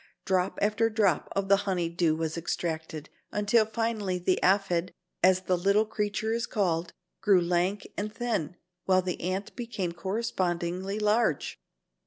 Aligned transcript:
Drop 0.25 0.57
after 0.63 0.89
drop 0.89 1.29
of 1.35 1.47
the 1.47 1.57
honey 1.69 1.87
dew 1.87 2.15
was 2.15 2.35
extracted, 2.35 3.07
until 3.31 3.67
finally 3.67 4.17
the 4.17 4.41
aphid, 4.41 4.91
as 5.21 5.41
the 5.41 5.55
little 5.55 5.85
creature 5.85 6.33
is 6.33 6.47
called, 6.47 6.91
grew 7.21 7.39
lank 7.39 7.85
and 7.95 8.11
thin, 8.11 8.55
while 8.85 9.03
the 9.03 9.21
ant 9.21 9.55
became 9.55 9.91
correspondingly 9.91 10.97
large. 10.97 11.59